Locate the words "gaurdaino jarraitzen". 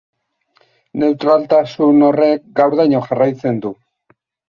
2.63-3.65